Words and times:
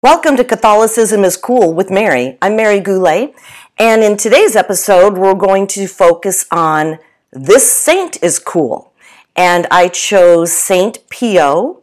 Welcome 0.00 0.36
to 0.36 0.44
Catholicism 0.44 1.24
is 1.24 1.36
Cool 1.36 1.74
with 1.74 1.90
Mary. 1.90 2.38
I'm 2.40 2.54
Mary 2.54 2.78
Goulet, 2.78 3.34
and 3.80 4.04
in 4.04 4.16
today's 4.16 4.54
episode, 4.54 5.18
we're 5.18 5.34
going 5.34 5.66
to 5.66 5.88
focus 5.88 6.46
on 6.52 7.00
This 7.32 7.72
Saint 7.72 8.16
is 8.22 8.38
Cool. 8.38 8.92
And 9.34 9.66
I 9.72 9.88
chose 9.88 10.52
Saint 10.52 10.98
Pio. 11.10 11.82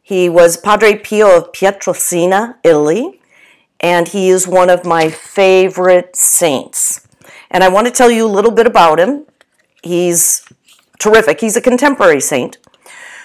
He 0.00 0.30
was 0.30 0.56
Padre 0.56 0.96
Pio 0.96 1.36
of 1.36 1.52
Pietrelcina, 1.52 2.56
Italy, 2.64 3.20
and 3.80 4.08
he 4.08 4.30
is 4.30 4.48
one 4.48 4.70
of 4.70 4.86
my 4.86 5.10
favorite 5.10 6.16
saints. 6.16 7.06
And 7.50 7.62
I 7.62 7.68
want 7.68 7.86
to 7.86 7.92
tell 7.92 8.10
you 8.10 8.24
a 8.24 8.32
little 8.32 8.50
bit 8.50 8.66
about 8.66 8.98
him. 8.98 9.26
He's 9.82 10.42
terrific. 10.98 11.42
He's 11.42 11.58
a 11.58 11.60
contemporary 11.60 12.22
saint. 12.22 12.56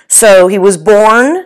So 0.09 0.49
he 0.49 0.59
was 0.59 0.75
born 0.75 1.45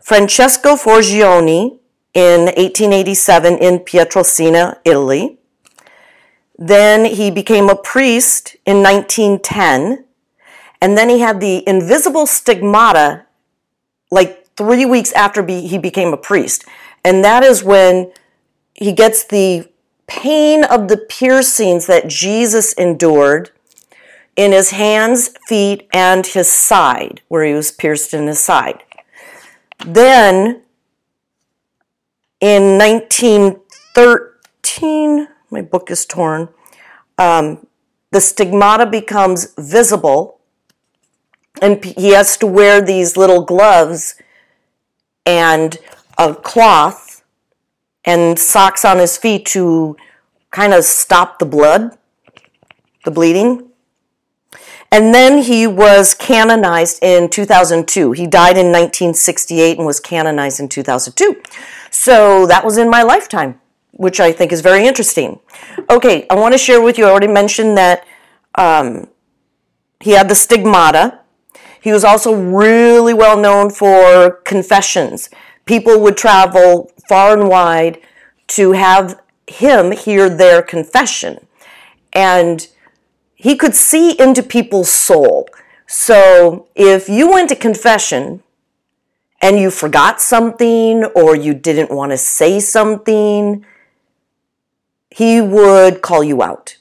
Francesco 0.00 0.76
Forgione 0.76 1.80
in 2.16 2.46
1887 2.46 3.58
in 3.58 3.78
Pietrelcina, 3.80 4.78
Italy. 4.86 5.36
Then 6.58 7.04
he 7.04 7.30
became 7.30 7.68
a 7.68 7.76
priest 7.76 8.56
in 8.64 8.82
1910. 8.82 10.06
And 10.80 10.96
then 10.96 11.10
he 11.10 11.20
had 11.20 11.40
the 11.40 11.62
invisible 11.68 12.24
stigmata 12.26 13.26
like 14.10 14.46
three 14.56 14.86
weeks 14.86 15.12
after 15.12 15.46
he 15.46 15.76
became 15.76 16.14
a 16.14 16.16
priest. 16.16 16.64
And 17.04 17.22
that 17.22 17.44
is 17.44 17.62
when 17.62 18.12
he 18.72 18.92
gets 18.92 19.22
the 19.22 19.68
pain 20.06 20.64
of 20.64 20.88
the 20.88 20.96
piercings 20.96 21.86
that 21.86 22.08
Jesus 22.08 22.72
endured 22.72 23.50
in 24.36 24.52
his 24.52 24.70
hands, 24.70 25.30
feet, 25.46 25.86
and 25.92 26.26
his 26.26 26.50
side, 26.50 27.20
where 27.28 27.44
he 27.44 27.52
was 27.52 27.70
pierced 27.70 28.14
in 28.14 28.26
his 28.26 28.38
side. 28.38 28.82
Then 29.84 30.62
in 32.46 32.78
1913, 32.78 35.28
my 35.50 35.62
book 35.62 35.90
is 35.90 36.06
torn, 36.06 36.48
um, 37.18 37.66
the 38.12 38.20
stigmata 38.20 38.86
becomes 38.86 39.52
visible, 39.58 40.38
and 41.60 41.84
he 41.84 42.10
has 42.10 42.36
to 42.36 42.46
wear 42.46 42.80
these 42.80 43.16
little 43.16 43.42
gloves 43.42 44.14
and 45.24 45.78
a 46.18 46.36
cloth 46.36 47.24
and 48.04 48.38
socks 48.38 48.84
on 48.84 48.98
his 48.98 49.18
feet 49.18 49.44
to 49.46 49.96
kind 50.52 50.72
of 50.72 50.84
stop 50.84 51.40
the 51.40 51.46
blood, 51.46 51.98
the 53.04 53.10
bleeding. 53.10 53.70
And 54.92 55.14
then 55.14 55.42
he 55.42 55.66
was 55.66 56.14
canonized 56.14 57.02
in 57.02 57.28
2002. 57.28 58.12
He 58.12 58.26
died 58.26 58.56
in 58.56 58.66
1968 58.66 59.78
and 59.78 59.86
was 59.86 60.00
canonized 60.00 60.60
in 60.60 60.68
2002. 60.68 61.42
So 61.90 62.46
that 62.46 62.64
was 62.64 62.78
in 62.78 62.88
my 62.88 63.02
lifetime, 63.02 63.60
which 63.92 64.20
I 64.20 64.32
think 64.32 64.52
is 64.52 64.60
very 64.60 64.86
interesting. 64.86 65.40
Okay, 65.90 66.26
I 66.30 66.34
want 66.36 66.54
to 66.54 66.58
share 66.58 66.80
with 66.80 66.98
you, 66.98 67.06
I 67.06 67.10
already 67.10 67.26
mentioned 67.26 67.76
that 67.76 68.06
um, 68.54 69.08
he 70.00 70.12
had 70.12 70.28
the 70.28 70.34
stigmata. 70.34 71.20
He 71.80 71.92
was 71.92 72.04
also 72.04 72.34
really 72.34 73.14
well 73.14 73.36
known 73.36 73.70
for 73.70 74.42
confessions. 74.44 75.30
People 75.64 76.00
would 76.00 76.16
travel 76.16 76.90
far 77.08 77.38
and 77.38 77.48
wide 77.48 78.00
to 78.48 78.72
have 78.72 79.20
him 79.46 79.92
hear 79.92 80.28
their 80.28 80.62
confession. 80.62 81.46
And 82.12 82.66
he 83.36 83.54
could 83.54 83.74
see 83.74 84.18
into 84.18 84.42
people's 84.42 84.90
soul. 84.90 85.48
So 85.86 86.66
if 86.74 87.08
you 87.08 87.30
went 87.30 87.50
to 87.50 87.56
confession 87.56 88.42
and 89.42 89.60
you 89.60 89.70
forgot 89.70 90.20
something 90.20 91.04
or 91.14 91.36
you 91.36 91.52
didn't 91.52 91.90
want 91.90 92.12
to 92.12 92.18
say 92.18 92.58
something, 92.58 93.64
he 95.10 95.40
would 95.40 96.00
call 96.00 96.24
you 96.24 96.42
out. 96.42 96.78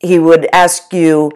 He 0.00 0.18
would 0.18 0.48
ask 0.52 0.92
you, 0.92 1.30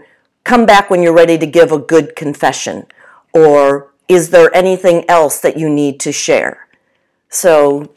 come 0.44 0.66
back 0.66 0.90
when 0.90 1.02
you're 1.02 1.14
ready 1.14 1.38
to 1.38 1.46
give 1.46 1.70
a 1.70 1.78
good 1.78 2.16
confession. 2.16 2.86
Or 3.32 3.92
is 4.08 4.30
there 4.30 4.54
anything 4.54 5.08
else 5.08 5.40
that 5.40 5.56
you 5.56 5.68
need 5.70 6.00
to 6.00 6.12
share? 6.12 6.66
So, 7.28 7.94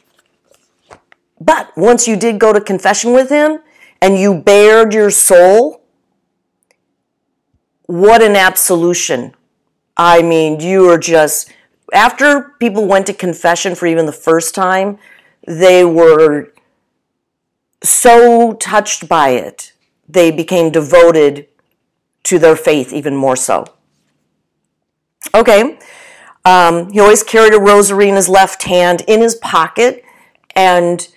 but 1.40 1.76
once 1.76 2.06
you 2.06 2.16
did 2.16 2.38
go 2.38 2.52
to 2.52 2.60
confession 2.60 3.12
with 3.12 3.30
him 3.30 3.58
and 4.00 4.16
you 4.16 4.34
bared 4.34 4.94
your 4.94 5.10
soul, 5.10 5.82
what 7.86 8.22
an 8.22 8.36
absolution. 8.36 9.34
I 9.96 10.22
mean, 10.22 10.60
you 10.60 10.88
are 10.90 10.98
just 10.98 11.52
after 11.92 12.54
people 12.58 12.86
went 12.86 13.06
to 13.06 13.14
confession 13.14 13.74
for 13.74 13.86
even 13.86 14.06
the 14.06 14.12
first 14.12 14.54
time, 14.54 14.98
they 15.46 15.84
were 15.84 16.52
so 17.82 18.54
touched 18.54 19.08
by 19.08 19.30
it, 19.30 19.72
they 20.08 20.30
became 20.30 20.70
devoted 20.70 21.46
to 22.24 22.38
their 22.38 22.56
faith 22.56 22.92
even 22.92 23.14
more 23.14 23.36
so. 23.36 23.64
Okay, 25.34 25.78
um, 26.44 26.90
he 26.90 27.00
always 27.00 27.22
carried 27.22 27.54
a 27.54 27.60
rosary 27.60 28.08
in 28.08 28.16
his 28.16 28.28
left 28.28 28.64
hand 28.64 29.02
in 29.06 29.20
his 29.20 29.36
pocket, 29.36 30.02
and 30.54 31.08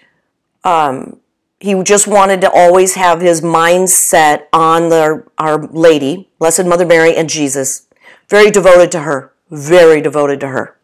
um, 0.64 1.20
he 1.60 1.82
just 1.84 2.08
wanted 2.08 2.42
to 2.42 2.52
always 2.52 2.96
have 2.96 3.22
his 3.22 3.42
mind 3.42 3.90
set 3.90 4.48
on 4.54 4.90
the, 4.90 5.26
our 5.38 5.66
Lady, 5.68 6.30
Blessed 6.40 6.66
Mother 6.66 6.86
Mary, 6.86 7.16
and 7.16 7.30
Jesus. 7.30 7.88
Very 8.30 8.52
devoted 8.52 8.92
to 8.92 9.02
her 9.02 9.34
very 9.50 10.02
devoted 10.02 10.40
to 10.42 10.48
her. 10.50 10.78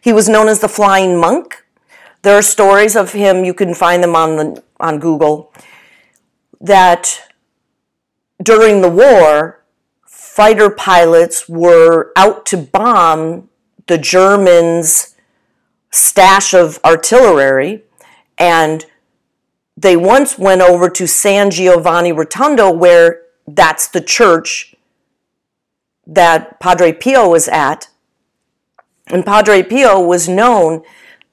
He 0.00 0.12
was 0.12 0.28
known 0.28 0.48
as 0.48 0.60
the 0.60 0.68
Flying 0.68 1.18
Monk. 1.18 1.64
There 2.22 2.36
are 2.36 2.42
stories 2.42 2.96
of 2.96 3.12
him, 3.12 3.44
you 3.44 3.54
can 3.54 3.74
find 3.74 4.02
them 4.02 4.16
on, 4.16 4.36
the, 4.36 4.62
on 4.80 4.98
Google, 4.98 5.52
that 6.60 7.20
during 8.42 8.80
the 8.80 8.90
war, 8.90 9.62
fighter 10.06 10.70
pilots 10.70 11.48
were 11.48 12.12
out 12.16 12.46
to 12.46 12.56
bomb 12.56 13.48
the 13.86 13.98
Germans' 13.98 15.14
stash 15.90 16.54
of 16.54 16.80
artillery, 16.84 17.82
and 18.38 18.86
they 19.76 19.96
once 19.96 20.38
went 20.38 20.60
over 20.60 20.88
to 20.88 21.06
San 21.06 21.50
Giovanni 21.50 22.12
Rotondo, 22.12 22.70
where 22.70 23.22
that's 23.46 23.88
the 23.88 24.00
church 24.00 24.74
that 26.06 26.60
Padre 26.60 26.92
Pio 26.92 27.28
was 27.30 27.48
at. 27.48 27.88
And 29.08 29.24
Padre 29.24 29.62
Pio 29.62 30.00
was 30.00 30.28
known 30.28 30.82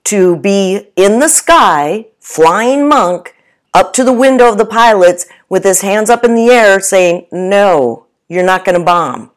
to 0.06 0.36
be 0.38 0.90
in 0.96 1.20
the 1.20 1.30
sky, 1.30 2.08
flying 2.20 2.90
monk, 2.90 3.36
up 3.74 3.94
to 3.94 4.04
the 4.04 4.14
window 4.14 4.50
of 4.50 4.58
the 4.58 4.66
pilots 4.66 5.28
with 5.48 5.64
his 5.64 5.82
hands 5.82 6.10
up 6.10 6.26
in 6.26 6.36
the 6.36 6.50
air 6.50 6.80
saying, 6.80 7.28
No, 7.32 8.08
you're 8.28 8.44
not 8.44 8.66
going 8.66 8.78
to 8.78 8.84
bomb. 8.84 9.32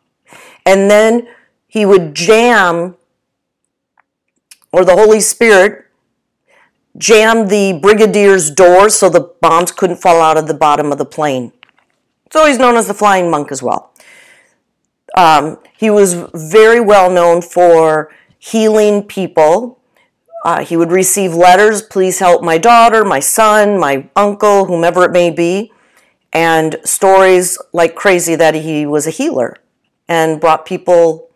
And 0.66 0.91
then 0.91 1.28
he 1.69 1.84
would 1.84 2.14
jam, 2.14 2.97
or 4.72 4.84
the 4.84 4.97
Holy 4.97 5.20
Spirit 5.20 5.84
jam 6.97 7.49
the 7.49 7.78
brigadier's 7.82 8.50
doors 8.50 8.94
so 8.94 9.09
the 9.09 9.32
bombs 9.41 9.72
couldn't 9.72 9.97
fall 9.97 10.21
out 10.21 10.37
of 10.37 10.47
the 10.47 10.55
bottom 10.55 10.93
of 10.93 10.99
the 10.99 11.05
plane. 11.05 11.53
So 12.32 12.47
he's 12.47 12.59
known 12.59 12.77
as 12.77 12.87
the 12.87 12.94
flying 12.94 13.31
monk 13.31 13.53
as 13.53 13.62
well. 13.62 13.93
Um, 15.16 15.59
he 15.77 15.91
was 15.91 16.15
very 16.34 16.81
well 16.81 17.10
known 17.10 17.43
for 17.43 18.12
healing 18.38 19.05
people. 19.05 19.81
Uh, 20.44 20.65
he 20.65 20.77
would 20.77 20.93
receive 20.93 21.32
letters, 21.34 21.81
please 21.81 22.19
help 22.19 22.43
my 22.43 22.59
daughter, 22.59 23.05
my 23.05 23.21
son, 23.21 23.78
my 23.78 24.09
uncle, 24.15 24.66
whomever 24.66 25.05
it 25.05 25.11
may 25.11 25.31
be, 25.31 25.72
and 26.32 26.76
stories 26.84 27.59
like 27.72 27.94
crazy 27.94 28.34
that 28.34 28.55
he 28.55 28.84
was 28.84 29.06
a 29.06 29.11
healer 29.11 29.56
and 30.09 30.41
brought 30.41 30.66
people 30.66 31.31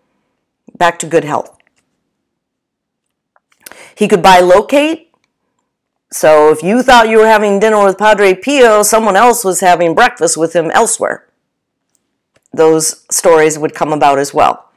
back 0.77 0.99
to 0.99 1.07
good 1.07 1.25
health. 1.25 1.57
He 3.95 4.09
could 4.09 4.23
bilocate. 4.23 5.08
So 6.11 6.51
if 6.51 6.63
you 6.63 6.83
thought 6.83 7.09
you 7.09 7.19
were 7.19 7.27
having 7.27 7.61
dinner 7.61 7.85
with 7.85 7.99
Padre 7.99 8.35
Pio, 8.35 8.83
someone 8.83 9.17
else 9.17 9.45
was 9.45 9.61
having 9.61 9.95
breakfast 9.95 10.37
with 10.37 10.55
him 10.55 10.71
elsewhere 10.71 11.29
those 12.53 13.05
stories 13.11 13.59
would 13.59 13.75
come 13.75 13.93
about 13.93 14.19
as 14.19 14.33
well. 14.33 14.71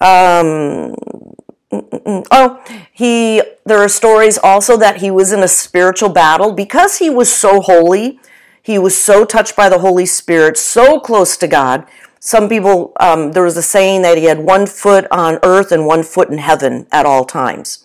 Um, 0.00 0.94
oh, 1.72 2.62
he. 2.92 3.42
There 3.64 3.78
are 3.78 3.88
stories 3.88 4.38
also 4.38 4.76
that 4.76 4.98
he 4.98 5.10
was 5.10 5.32
in 5.32 5.40
a 5.40 5.48
spiritual 5.48 6.08
battle 6.08 6.52
because 6.52 6.98
he 6.98 7.10
was 7.10 7.32
so 7.32 7.60
holy. 7.60 8.18
He 8.62 8.78
was 8.78 8.96
so 8.96 9.24
touched 9.24 9.56
by 9.56 9.68
the 9.68 9.78
Holy 9.78 10.06
Spirit, 10.06 10.56
so 10.56 11.00
close 11.00 11.36
to 11.38 11.46
God. 11.46 11.86
Some 12.18 12.48
people, 12.48 12.92
um, 13.00 13.32
there 13.32 13.42
was 13.42 13.56
a 13.56 13.62
saying 13.62 14.02
that 14.02 14.18
he 14.18 14.24
had 14.24 14.40
one 14.40 14.66
foot 14.66 15.06
on 15.10 15.38
earth 15.42 15.72
and 15.72 15.86
one 15.86 16.02
foot 16.02 16.28
in 16.28 16.38
heaven 16.38 16.86
at 16.92 17.06
all 17.06 17.24
times. 17.24 17.84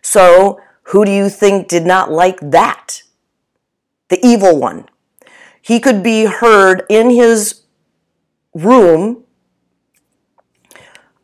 So, 0.00 0.60
who 0.88 1.04
do 1.04 1.10
you 1.10 1.28
think 1.28 1.68
did 1.68 1.84
not 1.84 2.10
like 2.10 2.38
that? 2.40 3.02
The 4.08 4.24
evil 4.24 4.58
one. 4.58 4.86
He 5.60 5.80
could 5.80 6.02
be 6.02 6.26
heard 6.26 6.84
in 6.88 7.10
his 7.10 7.62
room 8.52 9.24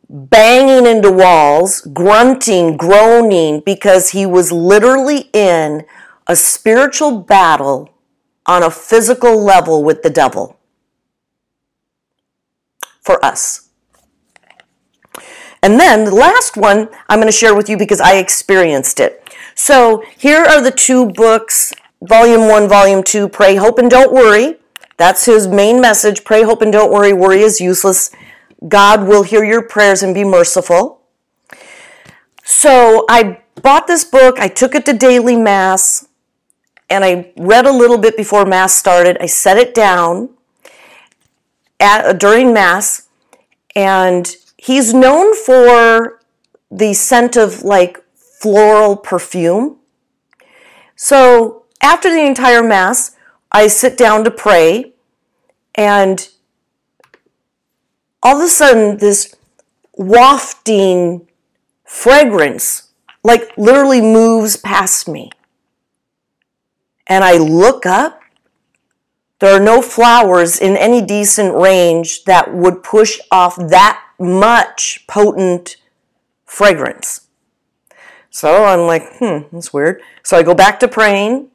banging 0.09 0.85
into 0.85 1.11
walls, 1.11 1.81
grunting, 1.81 2.75
groaning, 2.75 3.61
because 3.65 4.09
he 4.09 4.25
was 4.25 4.51
literally 4.51 5.29
in 5.31 5.85
a 6.27 6.35
spiritual 6.35 7.19
battle 7.21 7.89
on 8.45 8.63
a 8.63 8.71
physical 8.71 9.41
level 9.41 9.83
with 9.83 10.01
the 10.01 10.09
devil. 10.09 10.57
For 13.01 13.23
us. 13.23 13.69
And 15.63 15.79
then 15.79 16.05
the 16.05 16.15
last 16.15 16.57
one 16.57 16.89
I'm 17.07 17.19
going 17.19 17.27
to 17.27 17.31
share 17.31 17.55
with 17.55 17.69
you 17.69 17.77
because 17.77 18.01
I 18.01 18.15
experienced 18.15 18.99
it. 18.99 19.30
So 19.55 20.03
here 20.17 20.43
are 20.43 20.61
the 20.61 20.71
two 20.71 21.07
books, 21.07 21.73
volume 22.01 22.47
one, 22.47 22.67
volume 22.67 23.03
two, 23.03 23.29
Pray, 23.29 23.55
Hope, 23.55 23.77
and 23.77 23.89
Don't 23.89 24.13
Worry. 24.13 24.57
That's 25.01 25.25
his 25.25 25.47
main 25.47 25.81
message. 25.81 26.23
Pray, 26.23 26.43
hope, 26.43 26.61
and 26.61 26.71
don't 26.71 26.91
worry. 26.91 27.11
Worry 27.11 27.41
is 27.41 27.59
useless. 27.59 28.11
God 28.67 29.07
will 29.07 29.23
hear 29.23 29.43
your 29.43 29.63
prayers 29.63 30.03
and 30.03 30.13
be 30.13 30.23
merciful. 30.23 31.01
So 32.43 33.05
I 33.09 33.41
bought 33.63 33.87
this 33.87 34.03
book. 34.03 34.37
I 34.37 34.47
took 34.47 34.75
it 34.75 34.85
to 34.85 34.93
daily 34.93 35.35
mass 35.35 36.07
and 36.87 37.03
I 37.03 37.33
read 37.35 37.65
a 37.65 37.71
little 37.71 37.97
bit 37.97 38.15
before 38.15 38.45
mass 38.45 38.75
started. 38.75 39.17
I 39.19 39.25
set 39.25 39.57
it 39.57 39.73
down 39.73 40.29
at, 41.79 42.05
uh, 42.05 42.13
during 42.13 42.53
mass 42.53 43.07
and 43.75 44.35
he's 44.55 44.93
known 44.93 45.35
for 45.35 46.21
the 46.69 46.93
scent 46.93 47.35
of 47.35 47.63
like 47.63 47.97
floral 48.41 48.97
perfume. 48.97 49.77
So 50.95 51.65
after 51.81 52.09
the 52.09 52.25
entire 52.25 52.63
mass, 52.63 53.15
I 53.51 53.67
sit 53.67 53.97
down 53.97 54.23
to 54.23 54.31
pray 54.31 54.93
and 55.75 56.27
all 58.23 58.37
of 58.37 58.43
a 58.43 58.49
sudden 58.49 58.97
this 58.97 59.35
wafting 59.93 61.27
fragrance 61.83 62.91
like 63.23 63.55
literally 63.57 64.01
moves 64.01 64.57
past 64.57 65.07
me. 65.07 65.29
And 67.07 67.23
I 67.23 67.37
look 67.37 67.85
up. 67.85 68.21
There 69.39 69.53
are 69.53 69.63
no 69.63 69.81
flowers 69.81 70.59
in 70.59 70.77
any 70.77 71.01
decent 71.01 71.55
range 71.55 72.23
that 72.23 72.53
would 72.53 72.83
push 72.83 73.19
off 73.31 73.55
that 73.55 74.03
much 74.19 75.05
potent 75.07 75.77
fragrance. 76.45 77.27
So 78.31 78.63
I'm 78.63 78.87
like, 78.87 79.17
hmm, 79.17 79.39
that's 79.51 79.73
weird. 79.73 80.01
So 80.23 80.37
I 80.37 80.43
go 80.43 80.55
back 80.55 80.79
to 80.79 80.87
praying. 80.87 81.49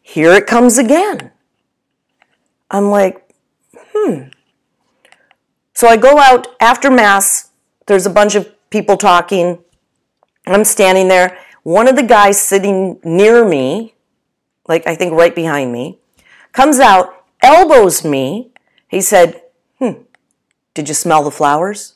Here 0.00 0.32
it 0.32 0.46
comes 0.46 0.78
again. 0.78 1.30
I'm 2.70 2.90
like, 2.90 3.30
hmm. 3.76 4.30
So 5.74 5.88
I 5.88 5.98
go 5.98 6.18
out 6.18 6.48
after 6.58 6.90
Mass. 6.90 7.50
There's 7.86 8.06
a 8.06 8.10
bunch 8.10 8.34
of 8.34 8.50
people 8.70 8.96
talking. 8.96 9.58
I'm 10.46 10.64
standing 10.64 11.08
there. 11.08 11.38
One 11.64 11.86
of 11.86 11.96
the 11.96 12.02
guys 12.02 12.40
sitting 12.40 12.98
near 13.04 13.46
me, 13.46 13.94
like 14.66 14.86
I 14.86 14.96
think 14.96 15.12
right 15.12 15.34
behind 15.34 15.70
me, 15.70 15.98
comes 16.52 16.80
out, 16.80 17.24
elbows 17.42 18.04
me. 18.04 18.52
He 18.88 19.02
said, 19.02 19.42
hmm, 19.78 20.02
did 20.72 20.88
you 20.88 20.94
smell 20.94 21.22
the 21.22 21.30
flowers? 21.30 21.94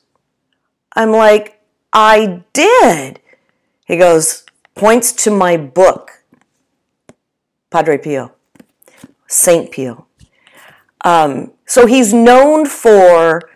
I'm 0.95 1.11
like, 1.11 1.61
I 1.93 2.45
did. 2.53 3.21
He 3.87 3.97
goes, 3.97 4.45
points 4.75 5.13
to 5.13 5.31
my 5.31 5.57
book, 5.57 6.23
Padre 7.71 7.99
Pio, 7.99 8.33
Saint 9.27 9.71
Pio. 9.71 10.07
Um, 11.05 11.53
so 11.67 11.87
he's 11.87 12.13
known 12.13 12.67
for, 12.67 13.49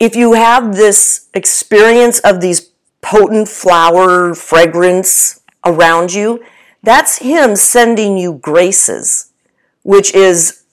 if 0.00 0.16
you 0.16 0.32
have 0.32 0.74
this 0.74 1.28
experience 1.34 2.18
of 2.20 2.40
these 2.40 2.72
potent 3.00 3.48
flower 3.48 4.34
fragrance 4.34 5.40
around 5.64 6.12
you, 6.12 6.44
that's 6.82 7.18
him 7.18 7.54
sending 7.54 8.18
you 8.18 8.34
graces, 8.34 9.32
which 9.82 10.12
is 10.14 10.64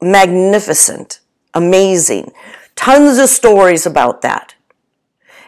magnificent, 0.00 1.20
amazing. 1.54 2.32
Tons 2.74 3.18
of 3.18 3.28
stories 3.28 3.86
about 3.86 4.22
that. 4.22 4.54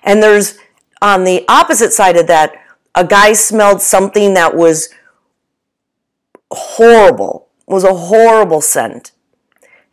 And 0.04 0.22
there's 0.22 0.58
on 1.00 1.24
the 1.24 1.44
opposite 1.48 1.92
side 1.92 2.16
of 2.16 2.26
that, 2.26 2.54
a 2.94 3.06
guy 3.06 3.32
smelled 3.32 3.80
something 3.80 4.34
that 4.34 4.56
was 4.56 4.88
horrible, 6.50 7.48
was 7.66 7.84
a 7.84 7.94
horrible 7.94 8.60
scent. 8.60 9.12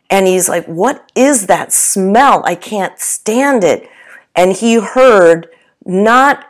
And 0.08 0.26
he's 0.26 0.48
like, 0.48 0.66
What 0.66 1.10
is 1.14 1.46
that 1.46 1.72
smell? 1.72 2.42
I 2.44 2.54
can't 2.54 2.98
stand 2.98 3.64
it. 3.64 3.88
And 4.34 4.52
he 4.52 4.74
heard 4.74 5.48
not, 5.84 6.44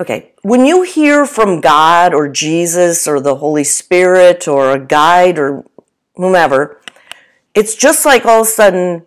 okay, 0.00 0.32
when 0.42 0.64
you 0.64 0.82
hear 0.82 1.26
from 1.26 1.60
God 1.60 2.14
or 2.14 2.28
Jesus 2.28 3.06
or 3.06 3.20
the 3.20 3.36
Holy 3.36 3.64
Spirit 3.64 4.46
or 4.46 4.70
a 4.70 4.78
guide 4.78 5.38
or 5.38 5.64
whomever, 6.14 6.80
it's 7.54 7.74
just 7.74 8.06
like 8.06 8.24
all 8.24 8.42
of 8.42 8.46
a 8.46 8.50
sudden 8.50 9.06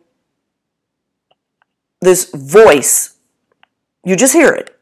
this 2.01 2.31
voice, 2.31 3.16
you 4.03 4.15
just 4.15 4.33
hear 4.33 4.51
it. 4.53 4.77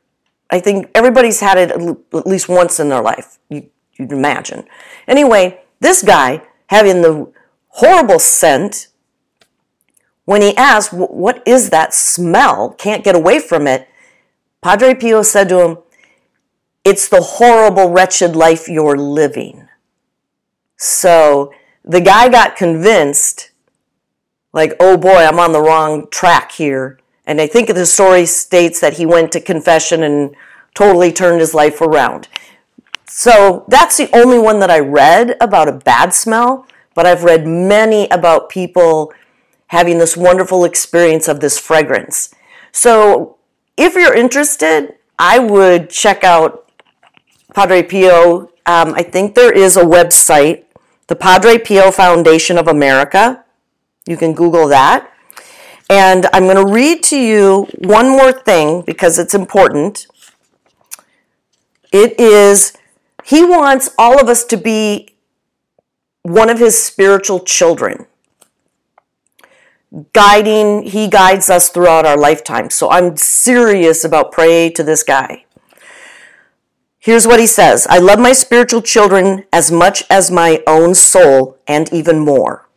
I 0.50 0.60
think 0.60 0.90
everybody's 0.96 1.40
had 1.40 1.58
it 1.58 1.72
at 1.72 2.28
least 2.28 2.50
once 2.50 2.80
in 2.80 2.90
their 2.90 3.02
life, 3.02 3.38
you, 3.50 3.70
you'd 3.94 4.12
imagine. 4.12 4.66
Anyway, 5.08 5.62
this 5.80 6.02
guy 6.02 6.42
having 6.68 7.02
the 7.02 7.32
horrible 7.68 8.20
scent 8.20 8.88
when 10.26 10.42
he 10.42 10.56
asked, 10.58 10.94
What 10.94 11.44
is 11.46 11.70
that 11.70 11.94
smell? 11.94 12.72
Can't 12.78 13.04
get 13.04 13.16
away 13.16 13.40
from 13.40 13.68
it. 13.68 13.88
Padre 14.62 14.94
Pio 14.94 15.22
said 15.22 15.50
to 15.50 15.62
him, 15.62 15.78
It's 16.84 17.08
the 17.08 17.22
horrible, 17.22 17.90
wretched 17.90 18.36
life 18.36 18.68
you're 18.68 18.98
living. 18.98 19.68
So 20.78 21.52
the 21.84 22.02
guy 22.02 22.30
got 22.30 22.56
convinced, 22.56 23.52
like, 24.54 24.74
oh 24.80 24.98
boy, 24.98 25.26
I'm 25.26 25.40
on 25.40 25.52
the 25.52 25.62
wrong 25.62 26.08
track 26.10 26.52
here. 26.52 27.00
And 27.30 27.40
I 27.40 27.46
think 27.46 27.68
the 27.68 27.86
story 27.86 28.26
states 28.26 28.80
that 28.80 28.94
he 28.94 29.06
went 29.06 29.32
to 29.34 29.40
confession 29.40 30.02
and 30.02 30.36
totally 30.74 31.12
turned 31.14 31.40
his 31.40 31.54
life 31.54 31.80
around. 31.80 32.28
So 33.06 33.66
that's 33.68 33.98
the 33.98 34.10
only 34.18 34.40
one 34.40 34.60
that 34.62 34.72
I 34.72 34.80
read 34.80 35.38
about 35.40 35.68
a 35.68 35.74
bad 35.74 36.16
smell, 36.16 36.66
but 36.96 37.06
I've 37.06 37.24
read 37.24 37.46
many 37.46 38.10
about 38.10 38.50
people 38.50 39.14
having 39.68 40.00
this 40.00 40.18
wonderful 40.18 40.66
experience 40.66 41.28
of 41.28 41.40
this 41.40 41.60
fragrance. 41.60 42.34
So 42.72 43.38
if 43.78 43.94
you're 43.94 44.16
interested, 44.16 44.96
I 45.20 45.38
would 45.38 45.92
check 45.92 46.24
out 46.24 46.72
Padre 47.54 47.84
Pio. 47.84 48.50
Um, 48.66 48.96
I 48.96 49.04
think 49.04 49.36
there 49.36 49.54
is 49.54 49.78
a 49.78 49.84
website, 49.84 50.64
the 51.06 51.16
Padre 51.16 51.60
Pio 51.60 51.92
Foundation 51.92 52.58
of 52.58 52.68
America. 52.68 53.46
You 54.08 54.18
can 54.18 54.34
Google 54.34 54.68
that. 54.70 55.14
And 55.90 56.28
I'm 56.34 56.44
going 56.44 56.64
to 56.64 56.72
read 56.72 57.04
to 57.06 57.18
you 57.18 57.68
one 57.80 58.10
more 58.10 58.32
thing 58.32 58.84
because 58.84 59.18
it's 59.18 59.34
important. 59.34 60.08
It 61.92 62.20
is, 62.20 62.74
he 63.24 63.44
wants 63.44 63.90
all 63.98 64.20
of 64.22 64.30
us 64.30 64.44
to 64.46 64.58
be 64.58 65.16
one 66.22 66.50
of 66.50 66.60
his 66.60 66.82
spiritual 66.82 67.40
children 67.40 68.06
guiding, 70.14 70.84
he 70.84 71.08
guides 71.08 71.50
us 71.50 71.70
throughout 71.70 72.06
our 72.06 72.18
lifetime. 72.18 72.70
So 72.70 72.90
I'm 72.90 73.18
serious 73.18 74.04
about 74.04 74.32
pray 74.32 74.70
to 74.72 74.84
this 74.84 75.04
guy. 75.04 75.46
Here's 77.00 77.26
what 77.26 77.40
he 77.40 77.48
says 77.48 77.88
I 77.88 77.98
love 77.98 78.20
my 78.20 78.34
spiritual 78.34 78.82
children 78.82 79.46
as 79.52 79.72
much 79.72 80.04
as 80.10 80.30
my 80.30 80.64
own 80.68 80.96
soul 80.96 81.58
and 81.68 81.92
even 81.94 82.20
more. 82.20 82.69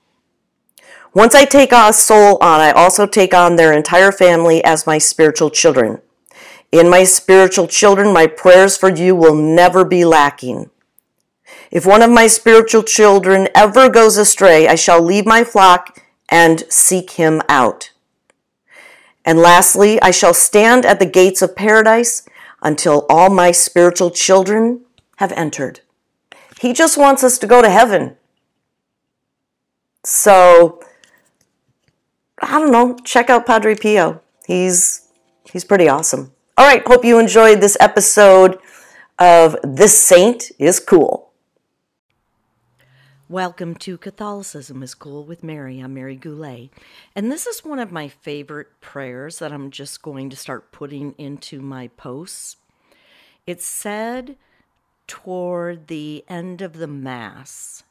Once 1.15 1.35
I 1.35 1.45
take 1.45 1.73
a 1.73 1.93
soul 1.93 2.39
on, 2.41 2.61
I 2.61 2.71
also 2.71 3.07
take 3.07 3.35
on 3.35 3.57
their 3.57 3.73
entire 3.73 4.13
family 4.13 4.65
as 4.65 4.87
my 4.87 4.97
spiritual 4.97 5.51
children. 5.51 6.01
In 6.71 6.89
my 6.89 7.05
spiritual 7.05 7.67
children, 7.67 8.15
my 8.15 8.27
prayers 8.27 8.79
for 8.79 8.89
you 8.89 9.15
will 9.15 9.35
never 9.35 9.85
be 9.85 10.07
lacking. 10.07 10.71
If 11.71 11.85
one 11.85 12.01
of 12.03 12.11
my 12.11 12.29
spiritual 12.29 12.83
children 12.83 13.49
ever 13.55 13.91
goes 13.91 14.17
astray, 14.17 14.67
I 14.67 14.75
shall 14.75 15.03
leave 15.03 15.27
my 15.27 15.45
flock 15.45 16.03
and 16.31 16.65
seek 16.71 17.13
him 17.13 17.43
out. 17.47 17.91
And 19.25 19.39
lastly, 19.39 20.01
I 20.01 20.11
shall 20.11 20.35
stand 20.35 20.87
at 20.87 20.99
the 20.99 21.07
gates 21.07 21.43
of 21.43 21.55
paradise 21.55 22.27
until 22.63 23.05
all 23.11 23.29
my 23.29 23.53
spiritual 23.53 24.11
children 24.11 24.81
have 25.17 25.33
entered. 25.33 25.81
He 26.61 26.73
just 26.73 26.97
wants 26.97 27.23
us 27.23 27.39
to 27.39 27.47
go 27.47 27.61
to 27.61 27.69
heaven. 27.69 28.17
So, 30.05 30.81
I 32.45 32.59
don't 32.59 32.73
know, 32.73 32.97
check 33.05 33.31
out 33.31 33.47
Padre 33.47 33.77
Pio. 33.77 34.21
He's 34.47 35.09
he's 35.53 35.65
pretty 35.65 35.89
awesome. 35.89 36.33
All 36.59 36.67
right, 36.67 36.85
hope 36.85 37.05
you 37.05 37.21
enjoyed 37.21 37.61
this 37.61 37.77
episode 37.79 38.59
of 39.21 39.57
This 39.63 39.97
Saint 39.97 40.51
is 40.59 40.81
Cool. 40.81 41.31
Welcome 43.29 43.77
to 43.77 43.97
Catholicism 43.97 44.83
is 44.83 44.93
Cool 44.97 45.25
with 45.25 45.45
Mary. 45.45 45.79
I'm 45.79 45.95
Mary 45.95 46.17
Goulet. 46.17 46.71
And 47.15 47.31
this 47.31 47.47
is 47.47 47.65
one 47.65 47.79
of 47.79 47.93
my 47.93 48.09
favorite 48.09 48.81
prayers 48.81 49.39
that 49.39 49.53
I'm 49.53 49.71
just 49.71 50.03
going 50.03 50.29
to 50.31 50.37
start 50.37 50.73
putting 50.73 51.13
into 51.19 51.63
my 51.63 51.89
posts. 51.97 52.57
It's 53.47 53.65
said 53.65 54.37
toward 55.07 55.87
the 55.87 56.25
end 56.29 56.61
of 56.61 56.73
the 56.73 56.89
Mass, 56.89 57.85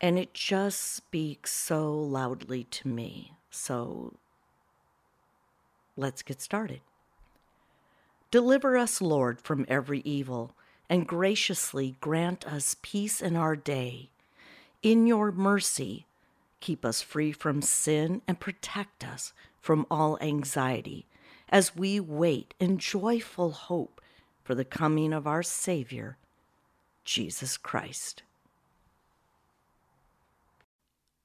and 0.00 0.18
it 0.18 0.32
just 0.32 0.80
speaks 0.80 1.52
so 1.52 1.92
loudly 1.94 2.64
to 2.64 2.88
me. 2.88 3.34
So 3.50 4.14
let's 5.96 6.22
get 6.22 6.40
started. 6.40 6.80
Deliver 8.30 8.76
us, 8.76 9.00
Lord, 9.00 9.40
from 9.40 9.64
every 9.68 10.00
evil, 10.00 10.52
and 10.90 11.06
graciously 11.06 11.96
grant 12.00 12.46
us 12.46 12.76
peace 12.82 13.20
in 13.20 13.36
our 13.36 13.56
day 13.56 14.10
in 14.82 15.06
your 15.06 15.32
mercy, 15.32 16.06
keep 16.60 16.84
us 16.84 17.02
free 17.02 17.32
from 17.32 17.62
sin 17.62 18.22
and 18.28 18.38
protect 18.38 19.04
us 19.04 19.32
from 19.60 19.86
all 19.90 20.18
anxiety 20.20 21.06
as 21.48 21.74
we 21.74 21.98
wait 21.98 22.54
in 22.60 22.78
joyful 22.78 23.50
hope 23.50 24.00
for 24.44 24.54
the 24.54 24.64
coming 24.64 25.12
of 25.12 25.26
our 25.26 25.42
Savior, 25.42 26.16
Jesus 27.04 27.56
Christ. 27.56 28.22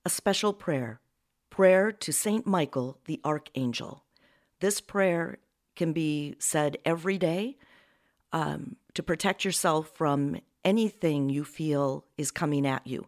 A 0.05 0.09
special 0.09 0.53
prayer, 0.53 0.99
prayer 1.53 1.91
to 1.91 2.11
Saint 2.11 2.47
Michael 2.47 2.97
the 3.05 3.21
Archangel. 3.23 4.03
This 4.59 4.81
prayer 4.81 5.37
can 5.75 5.93
be 5.93 6.35
said 6.39 6.79
every 6.83 7.19
day 7.19 7.57
um, 8.31 8.75
to 8.95 9.03
protect 9.03 9.45
yourself 9.45 9.91
from 9.93 10.41
anything 10.65 11.29
you 11.29 11.43
feel 11.43 12.05
is 12.17 12.31
coming 12.31 12.65
at 12.65 12.87
you. 12.87 13.05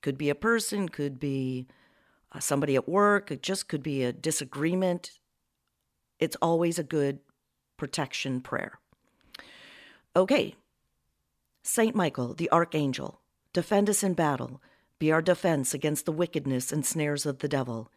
Could 0.00 0.16
be 0.16 0.30
a 0.30 0.36
person, 0.36 0.88
could 0.88 1.18
be 1.18 1.66
uh, 2.30 2.38
somebody 2.38 2.76
at 2.76 2.88
work, 2.88 3.32
it 3.32 3.42
just 3.42 3.66
could 3.66 3.82
be 3.82 4.04
a 4.04 4.12
disagreement. 4.12 5.18
It's 6.20 6.36
always 6.40 6.78
a 6.78 6.84
good 6.84 7.18
protection 7.76 8.40
prayer. 8.40 8.78
Okay, 10.14 10.54
Saint 11.64 11.96
Michael, 11.96 12.32
the 12.32 12.48
Archangel, 12.52 13.22
defend 13.52 13.90
us 13.90 14.04
in 14.04 14.14
battle, 14.14 14.62
be 14.98 15.12
our 15.12 15.22
defense 15.22 15.74
against 15.74 16.06
the 16.06 16.12
wickedness 16.12 16.72
and 16.72 16.84
snares 16.84 17.26
of 17.26 17.38
the 17.38 17.48
devil. 17.48 17.90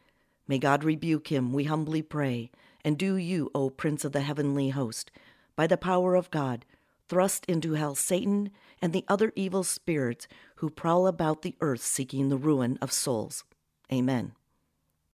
May 0.47 0.59
God 0.59 0.83
rebuke 0.83 1.31
him, 1.31 1.53
we 1.53 1.63
humbly 1.65 2.01
pray, 2.01 2.51
and 2.83 2.97
do 2.97 3.15
you, 3.15 3.49
O 3.55 3.69
Prince 3.69 4.05
of 4.05 4.11
the 4.11 4.21
heavenly 4.21 4.69
host, 4.69 5.11
by 5.55 5.67
the 5.67 5.77
power 5.77 6.15
of 6.15 6.31
God, 6.31 6.65
thrust 7.07 7.45
into 7.45 7.73
hell 7.73 7.95
Satan 7.95 8.51
and 8.81 8.93
the 8.93 9.05
other 9.07 9.31
evil 9.35 9.63
spirits 9.63 10.27
who 10.55 10.69
prowl 10.69 11.07
about 11.07 11.41
the 11.41 11.55
earth 11.61 11.83
seeking 11.83 12.29
the 12.29 12.37
ruin 12.37 12.77
of 12.81 12.91
souls. 12.91 13.43
Amen. 13.91 14.33